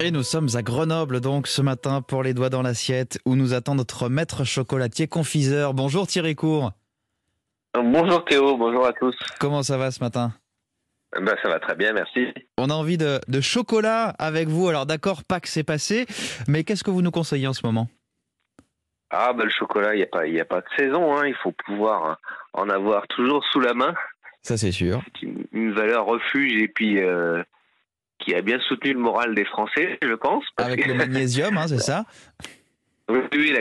[0.00, 3.52] Et nous sommes à Grenoble donc ce matin pour les doigts dans l'assiette où nous
[3.52, 5.74] attend notre maître chocolatier confiseur.
[5.74, 6.70] Bonjour Thierry Cour.
[7.74, 9.16] Bonjour Théo, bonjour à tous.
[9.40, 10.32] Comment ça va ce matin?
[11.20, 12.28] Ben, Ça va très bien, merci.
[12.58, 14.68] On a envie de, chocolat avec vous.
[14.68, 16.06] Alors d'accord, Pâques c'est passé,
[16.46, 17.88] mais qu'est-ce que vous nous conseillez en ce moment?
[19.10, 21.26] Ah ben, le chocolat, il n'y a, pas, a pas de saison, hein.
[21.26, 22.18] il faut pouvoir
[22.52, 23.94] en avoir toujours sous la main.
[24.42, 25.02] Ça c'est sûr.
[25.20, 27.02] C'est une, valeur refuge et puis...
[27.02, 27.42] Euh,
[28.28, 30.44] qui a bien soutenu le moral des Français, je pense.
[30.58, 32.04] Avec le magnésium, hein, c'est ça
[33.08, 33.54] Oui, oui.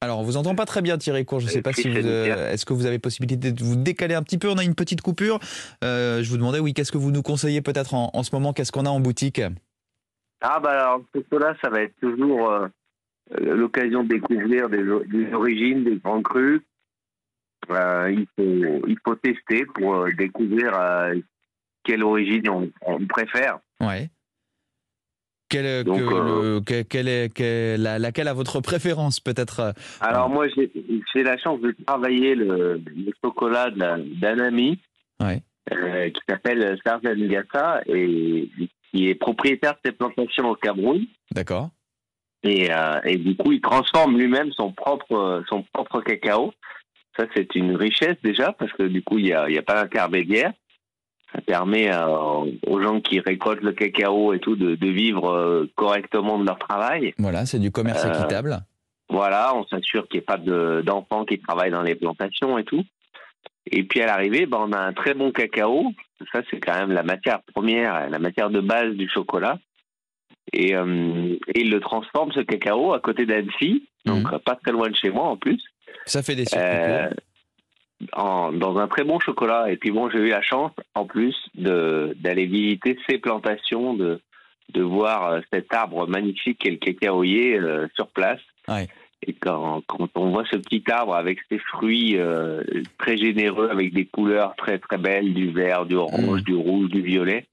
[0.00, 1.38] Alors, on vous entend pas très bien, Thierry Cour.
[1.38, 1.96] Je ne sais pas si vous.
[1.96, 4.48] Euh, est-ce que vous avez possibilité de vous décaler un petit peu?
[4.48, 5.38] On a une petite coupure.
[5.84, 8.52] Euh, je vous demandais, oui, qu'est-ce que vous nous conseillez peut-être en, ce moment?
[8.52, 9.40] Qu'est-ce qu'on a en boutique?
[10.40, 11.00] Ah, bah alors,
[11.32, 12.66] cela, ça va être toujours euh,
[13.38, 14.84] l'occasion de découvrir des,
[15.32, 16.60] origines, des grands crus.
[17.70, 20.72] il, faut, il faut tester pour découvrir
[21.86, 23.58] quelle origine on, préfère.
[23.80, 24.10] Ouais.
[25.48, 31.72] Quelle, euh, est, laquelle a votre préférence peut-être euh, Alors moi j'ai la chance de
[31.86, 32.82] travailler le,
[33.24, 34.80] chocolat d'un ami
[35.22, 38.50] euh, qui s'appelle Serge Ngassa et
[38.90, 41.06] qui est propriétaire de ses plantations au Cameroun.
[41.30, 41.70] D'accord.
[42.42, 42.68] Et,
[43.04, 46.52] et, du coup il transforme lui-même son propre, son propre cacao.
[47.16, 50.52] Ça c'est une richesse déjà parce que du coup il n'y a, a pas d'intermédiaire
[51.36, 56.38] ça permet euh, aux gens qui récoltent le cacao et tout de, vivre euh, correctement
[56.38, 57.12] de leur travail.
[57.18, 58.60] Voilà, c'est du commerce euh, équitable.
[59.10, 60.38] Voilà, on s'assure qu'il n'y ait pas
[60.82, 62.84] d'enfants qui travaillent dans les plantations et tout.
[63.70, 65.92] Et puis à l'arrivée, ben, on a un très bon cacao.
[66.32, 69.58] Ça, c'est quand même la matière première, la matière de base du chocolat.
[70.52, 74.38] Et, il le transforme, ce cacao, à côté d'Annecy, donc mhm.
[74.38, 75.60] pas très loin de chez moi en plus.
[76.04, 77.16] Ça fait des circuits
[78.12, 79.70] dans un très bon chocolat.
[79.70, 84.20] Et puis bon, j'ai eu la chance, en plus, d'aller visiter ces plantations, de,
[84.72, 88.40] de voir euh, cet arbre magnifique qu'est le cacaoyer euh, sur place.
[89.22, 92.62] Et quand, quand, on voit ce petit arbre avec ses fruits euh,
[92.98, 96.44] très généreux, avec des couleurs très très belles, du vert, du orange, mm.
[96.44, 97.46] du rouge, du violet,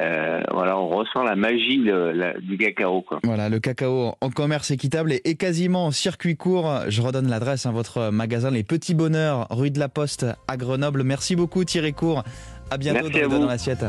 [0.00, 3.04] euh, voilà, on ressent la magie du cacao.
[3.22, 6.80] Voilà, le cacao en commerce équitable et, quasiment en circuit court.
[6.88, 11.04] Je redonne l'adresse à votre magasin Les Petits Bonheurs, rue de la Poste à Grenoble.
[11.04, 12.24] Merci beaucoup Thierry Court.
[12.70, 13.84] À bientôt dans, dans l'assiette.